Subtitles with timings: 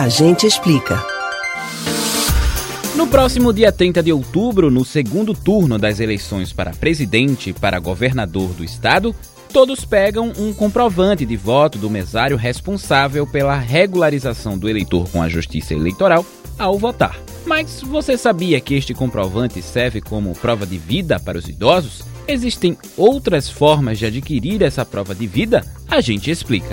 [0.00, 0.98] A gente explica.
[2.96, 7.78] No próximo dia 30 de outubro, no segundo turno das eleições para presidente e para
[7.78, 9.14] governador do estado,
[9.52, 15.28] todos pegam um comprovante de voto do mesário responsável pela regularização do eleitor com a
[15.28, 16.24] Justiça Eleitoral
[16.58, 17.20] ao votar.
[17.44, 22.00] Mas você sabia que este comprovante serve como prova de vida para os idosos?
[22.26, 25.62] Existem outras formas de adquirir essa prova de vida?
[25.86, 26.70] A gente explica.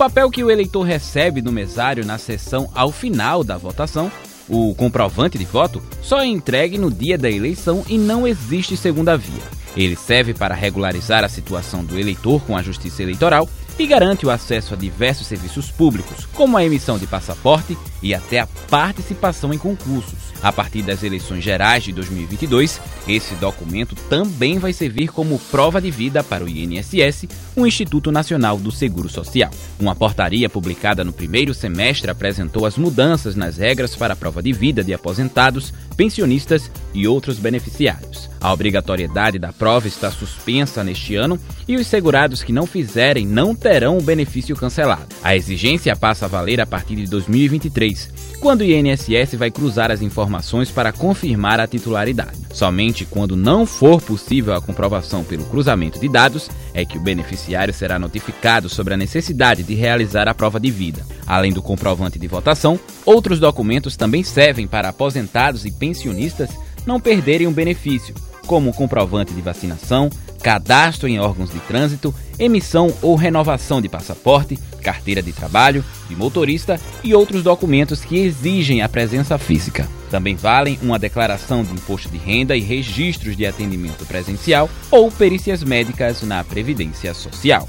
[0.00, 4.10] O papel que o eleitor recebe do mesário na sessão ao final da votação,
[4.48, 9.14] o comprovante de voto, só é entregue no dia da eleição e não existe segunda
[9.18, 9.42] via.
[9.76, 13.46] Ele serve para regularizar a situação do eleitor com a Justiça Eleitoral
[13.78, 18.40] e garante o acesso a diversos serviços públicos, como a emissão de passaporte e até
[18.40, 20.18] a participação em concursos.
[20.42, 25.90] A partir das eleições gerais de 2022, esse documento também vai servir como prova de
[25.90, 29.50] vida para o INSS, o Instituto Nacional do Seguro Social.
[29.80, 34.52] Uma portaria publicada no primeiro semestre apresentou as mudanças nas regras para a prova de
[34.52, 38.28] vida de aposentados, pensionistas e outros beneficiários.
[38.38, 43.54] A obrigatoriedade da prova está suspensa neste ano e os segurados que não fizerem não
[43.54, 45.14] terão o benefício cancelado.
[45.22, 50.02] A exigência passa a valer a partir de 2023 quando o INSS vai cruzar as
[50.02, 52.39] informações para confirmar a titularidade.
[52.52, 57.72] Somente quando não for possível a comprovação pelo cruzamento de dados é que o beneficiário
[57.72, 61.06] será notificado sobre a necessidade de realizar a prova de vida.
[61.26, 66.50] Além do comprovante de votação, outros documentos também servem para aposentados e pensionistas
[66.86, 68.14] não perderem o benefício,
[68.46, 70.10] como comprovante de vacinação,
[70.42, 76.80] cadastro em órgãos de trânsito, emissão ou renovação de passaporte, carteira de trabalho, de motorista
[77.04, 79.88] e outros documentos que exigem a presença física.
[80.10, 85.62] Também valem uma declaração de imposto de renda e registros de atendimento presencial ou perícias
[85.62, 87.68] médicas na Previdência Social.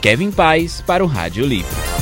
[0.00, 1.99] Kevin Paz para o Rádio Livre.